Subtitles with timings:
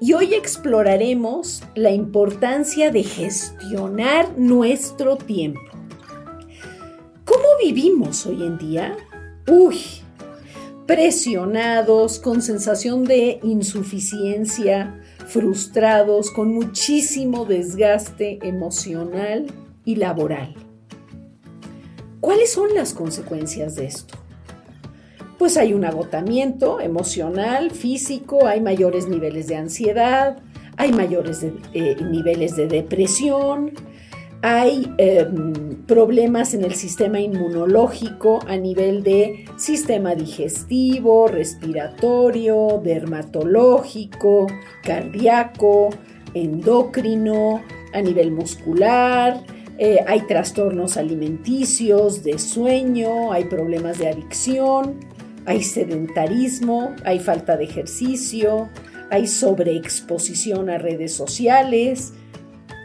[0.00, 5.60] y hoy exploraremos la importancia de gestionar nuestro tiempo.
[7.24, 8.96] ¿Cómo vivimos hoy en día?
[9.48, 9.78] Uy,
[10.86, 19.46] presionados, con sensación de insuficiencia, frustrados, con muchísimo desgaste emocional
[19.84, 20.54] y laboral.
[22.20, 24.18] ¿Cuáles son las consecuencias de esto?
[25.38, 30.38] Pues hay un agotamiento emocional, físico, hay mayores niveles de ansiedad,
[30.76, 33.72] hay mayores eh, niveles de depresión,
[34.42, 44.46] hay em, problemas en el sistema inmunológico a nivel de sistema digestivo, respiratorio, dermatológico,
[44.82, 45.90] cardíaco,
[46.34, 49.42] endocrino, a nivel muscular,
[49.78, 54.96] eh, hay trastornos alimenticios, de sueño, hay problemas de adicción
[55.48, 58.68] hay sedentarismo, hay falta de ejercicio,
[59.10, 62.12] hay sobreexposición a redes sociales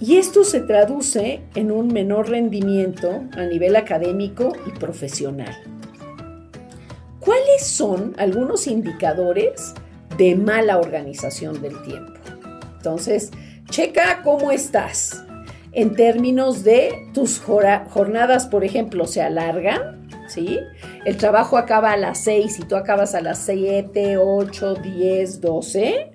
[0.00, 5.52] y esto se traduce en un menor rendimiento a nivel académico y profesional.
[7.18, 9.74] ¿Cuáles son algunos indicadores
[10.16, 12.12] de mala organización del tiempo?
[12.76, 13.32] Entonces,
[13.68, 15.24] checa cómo estás
[15.72, 20.03] en términos de tus jornadas, por ejemplo, se alargan,
[20.36, 26.10] El trabajo acaba a las 6 y tú acabas a las 7, 8, 10, 12.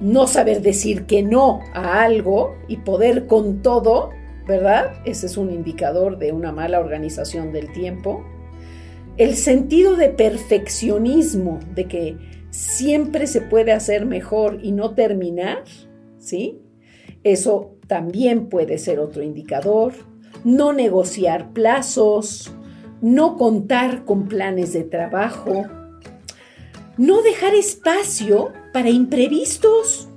[0.00, 4.10] no saber decir que no a algo y poder con todo,
[4.46, 4.92] ¿verdad?
[5.04, 8.24] Ese es un indicador de una mala organización del tiempo.
[9.16, 12.18] El sentido de perfeccionismo, de que
[12.50, 15.64] siempre se puede hacer mejor y no terminar,
[16.18, 16.60] ¿sí?
[17.22, 19.92] Eso también puede ser otro indicador
[20.44, 22.52] no negociar plazos,
[23.00, 25.64] no contar con planes de trabajo,
[26.96, 30.08] no dejar espacio para imprevistos.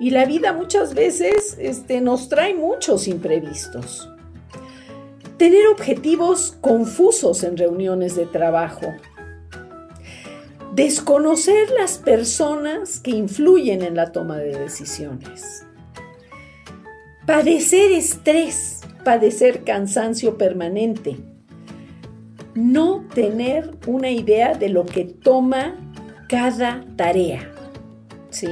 [0.00, 4.08] Y la vida muchas veces este, nos trae muchos imprevistos.
[5.38, 8.94] Tener objetivos confusos en reuniones de trabajo.
[10.74, 15.64] Desconocer las personas que influyen en la toma de decisiones.
[17.26, 18.73] Padecer estrés
[19.04, 21.18] padecer cansancio permanente,
[22.54, 25.76] no tener una idea de lo que toma
[26.28, 27.50] cada tarea.
[28.30, 28.48] ¿Sí?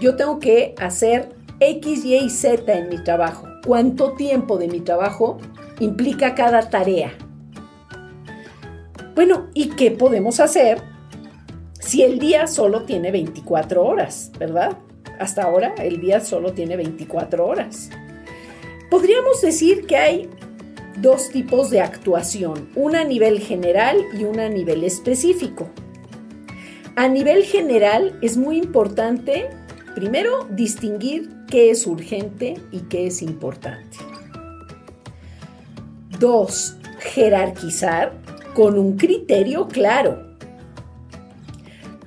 [0.00, 1.28] Yo tengo que hacer
[1.60, 3.46] X, Y y Z en mi trabajo.
[3.64, 5.38] ¿Cuánto tiempo de mi trabajo
[5.78, 7.12] implica cada tarea?
[9.14, 10.82] Bueno, ¿y qué podemos hacer
[11.78, 14.78] si el día solo tiene 24 horas, verdad?
[15.20, 17.90] Hasta ahora el día solo tiene 24 horas.
[18.92, 20.28] Podríamos decir que hay
[20.98, 25.70] dos tipos de actuación, una a nivel general y una a nivel específico.
[26.94, 29.48] A nivel general es muy importante,
[29.94, 33.96] primero, distinguir qué es urgente y qué es importante.
[36.18, 38.12] Dos, jerarquizar
[38.52, 40.36] con un criterio claro.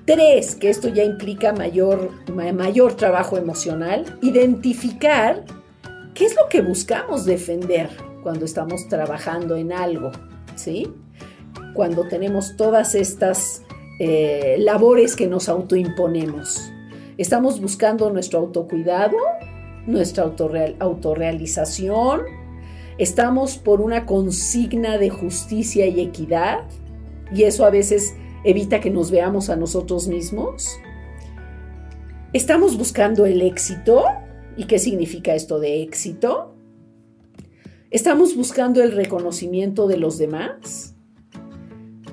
[0.06, 5.46] Tres, que esto ya implica mayor, mayor trabajo emocional, identificar
[6.16, 7.90] ¿Qué es lo que buscamos defender
[8.24, 10.14] cuando estamos trabajando en algo?
[10.56, 10.88] ¿Sí?
[11.74, 13.64] Cuando tenemos todas estas
[14.00, 16.72] eh, labores que nos autoimponemos.
[17.18, 19.18] Estamos buscando nuestro autocuidado,
[19.88, 20.24] nuestra
[20.80, 22.22] autorrealización.
[22.98, 26.60] Estamos por una consigna de justicia y equidad.
[27.34, 28.16] Y eso a veces
[28.46, 30.80] evita que nos veamos a nosotros mismos.
[32.32, 34.06] Estamos buscando el éxito
[34.58, 36.56] ¿Y qué significa esto de éxito?
[37.92, 40.96] ¿Estamos buscando el reconocimiento de los demás?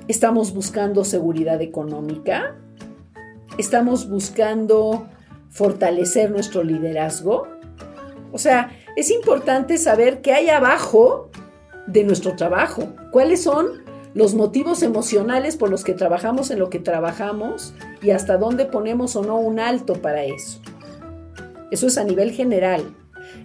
[0.07, 2.57] ¿Estamos buscando seguridad económica?
[3.57, 5.07] ¿Estamos buscando
[5.49, 7.47] fortalecer nuestro liderazgo?
[8.31, 11.29] O sea, es importante saber qué hay abajo
[11.87, 16.79] de nuestro trabajo, cuáles son los motivos emocionales por los que trabajamos en lo que
[16.79, 20.61] trabajamos y hasta dónde ponemos o no un alto para eso.
[21.73, 22.95] Eso es a nivel general.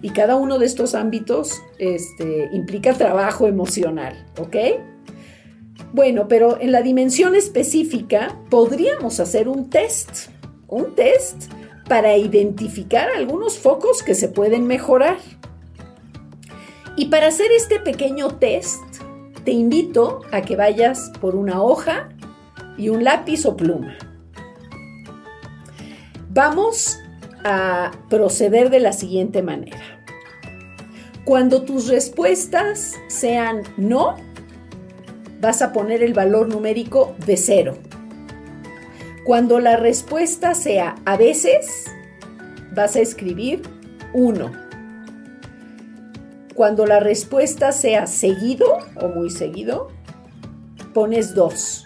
[0.03, 4.55] Y cada uno de estos ámbitos este, implica trabajo emocional, ¿ok?
[5.93, 10.29] Bueno, pero en la dimensión específica podríamos hacer un test.
[10.67, 11.51] un test
[11.87, 15.17] para identificar algunos focos que se pueden mejorar.
[16.95, 18.83] Y para hacer este pequeño test,
[19.43, 22.09] te invito a que vayas por una hoja
[22.77, 23.97] y un lápiz o pluma.
[26.29, 26.99] Vamos
[27.43, 30.03] a proceder de la siguiente manera.
[31.25, 34.15] Cuando tus respuestas sean no,
[35.41, 37.77] vas a poner el valor numérico de cero.
[39.25, 41.85] Cuando la respuesta sea a veces,
[42.73, 43.61] vas a escribir
[44.13, 44.51] 1.
[46.55, 49.89] Cuando la respuesta sea seguido o muy seguido,
[50.93, 51.85] pones 2.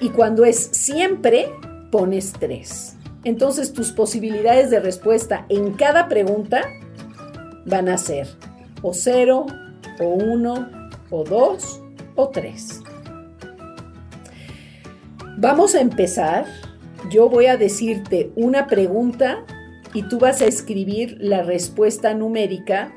[0.00, 1.50] Y cuando es siempre,
[1.90, 2.96] pones 3.
[3.24, 6.62] Entonces tus posibilidades de respuesta en cada pregunta
[7.66, 8.28] van a ser
[8.82, 9.46] o 0,
[10.00, 10.70] o 1,
[11.10, 11.82] o 2,
[12.16, 12.82] o 3.
[15.36, 16.46] Vamos a empezar.
[17.10, 19.44] Yo voy a decirte una pregunta
[19.94, 22.92] y tú vas a escribir la respuesta numérica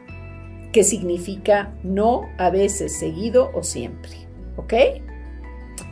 [0.74, 4.12] que significa no, a veces, seguido o siempre.
[4.58, 4.74] ¿Ok?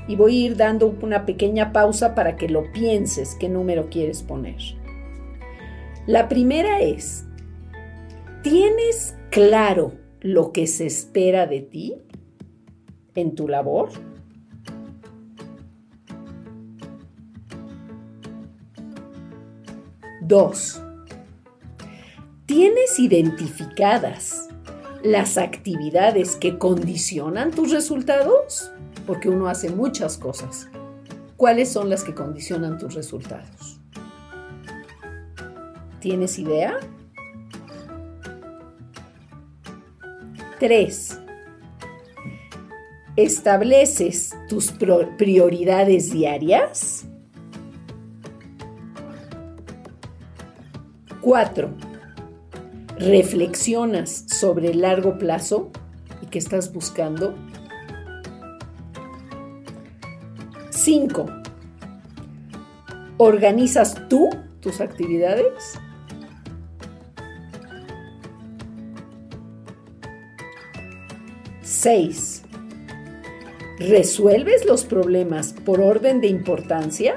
[0.08, 4.24] Y voy a ir dando una pequeña pausa para que lo pienses qué número quieres
[4.24, 4.58] poner.
[6.08, 7.26] La primera es,
[8.42, 11.96] ¿tienes claro lo que se espera de ti
[13.16, 13.90] en tu labor?
[20.22, 20.82] Dos,
[22.46, 24.48] ¿tienes identificadas
[25.04, 28.72] las actividades que condicionan tus resultados?
[29.06, 30.68] Porque uno hace muchas cosas.
[31.38, 33.80] ¿Cuáles son las que condicionan tus resultados?
[36.00, 36.78] ¿Tienes idea?
[40.60, 41.20] Tres,
[43.16, 44.72] ¿estableces tus
[45.18, 47.08] prioridades diarias?
[51.22, 51.70] 4.
[52.98, 55.72] Reflexionas sobre el largo plazo
[56.22, 57.36] y qué estás buscando.
[60.84, 61.28] 5.
[63.18, 64.32] ¿Organizas tú
[64.62, 65.80] tus actividades?
[71.62, 72.42] Seis.
[73.78, 77.14] ¿Resuelves los problemas por orden de importancia?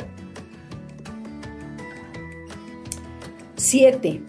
[3.56, 4.22] 7.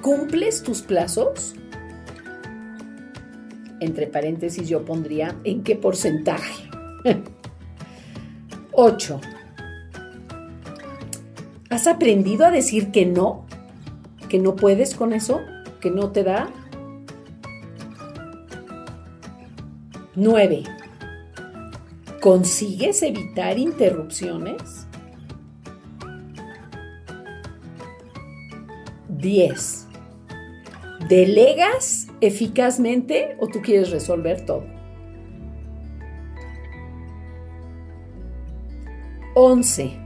[0.00, 1.56] ¿Cumples tus plazos?
[3.80, 6.71] Entre paréntesis yo pondría en qué porcentaje.
[8.72, 9.20] 8.
[11.70, 13.46] ¿Has aprendido a decir que no?
[14.28, 15.40] ¿Que no puedes con eso?
[15.80, 16.50] ¿Que no te da?
[20.14, 20.64] 9.
[22.20, 24.86] ¿Consigues evitar interrupciones?
[29.08, 29.86] 10.
[31.08, 34.81] ¿Delegas eficazmente o tú quieres resolver todo?
[39.34, 39.98] 11.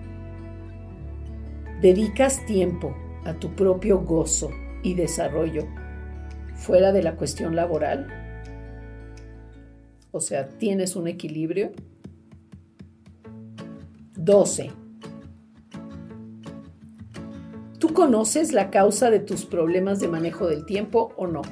[1.82, 2.94] ¿Dedicas tiempo
[3.24, 4.50] a tu propio gozo
[4.82, 5.66] y desarrollo
[6.54, 8.06] fuera de la cuestión laboral?
[10.12, 11.72] O sea, ¿tienes un equilibrio?
[14.14, 14.70] 12
[17.78, 21.42] ¿Tú conoces la causa de tus problemas de manejo del tiempo o no?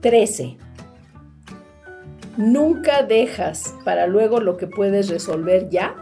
[0.00, 0.58] 13.
[2.38, 5.96] ¿Nunca dejas para luego lo que puedes resolver ya?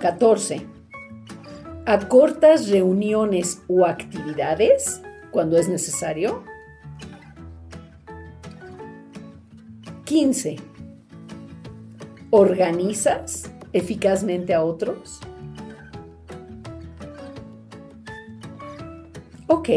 [0.00, 0.66] 14.
[1.84, 6.42] ¿Acortas reuniones o actividades cuando es necesario?
[10.06, 10.56] 15
[12.30, 15.20] ¿Organizas eficazmente a otros?
[19.46, 19.68] Ok.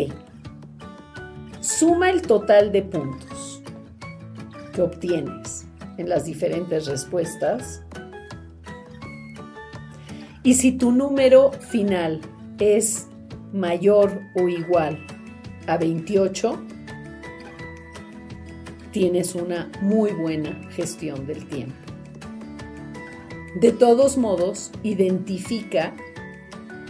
[1.82, 3.64] Suma el total de puntos
[4.72, 5.66] que obtienes
[5.98, 7.82] en las diferentes respuestas.
[10.44, 12.22] Y si tu número final
[12.60, 13.08] es
[13.52, 15.04] mayor o igual
[15.66, 16.64] a 28,
[18.92, 21.74] tienes una muy buena gestión del tiempo.
[23.60, 25.96] De todos modos, identifica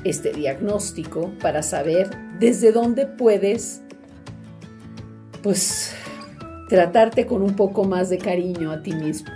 [0.03, 3.83] este diagnóstico para saber desde dónde puedes,
[5.43, 5.93] pues,
[6.69, 9.31] tratarte con un poco más de cariño a ti mismo.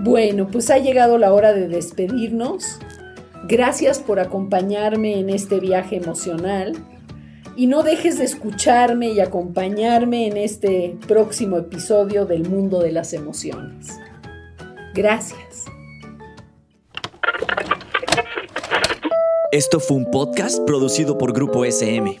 [0.00, 2.78] Bueno, pues ha llegado la hora de despedirnos.
[3.48, 6.74] Gracias por acompañarme en este viaje emocional.
[7.56, 13.12] y no dejes de escucharme y acompañarme en este próximo episodio del mundo de las
[13.12, 14.00] emociones.
[14.92, 15.64] Gracias.
[19.52, 22.20] Esto fue un podcast producido por Grupo SM.